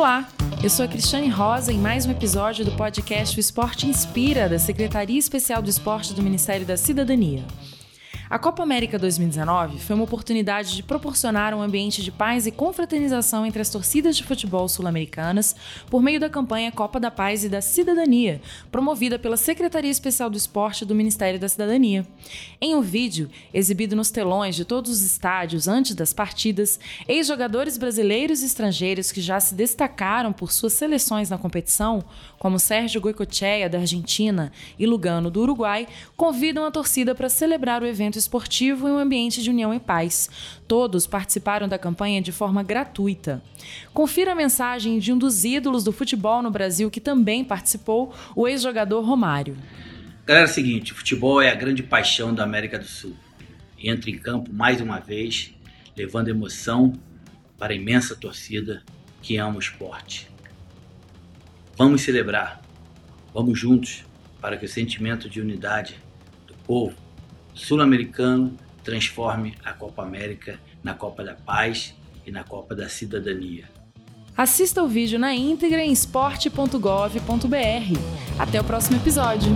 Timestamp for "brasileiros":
27.76-28.42